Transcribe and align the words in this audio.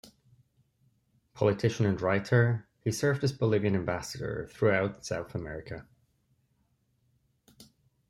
Politician 1.35 1.85
and 1.85 2.01
writer, 2.01 2.67
he 2.83 2.91
served 2.91 3.23
as 3.23 3.31
Bolivian 3.33 3.75
ambassador 3.75 4.49
throughout 4.51 5.05
South 5.05 5.35
America. 5.35 5.87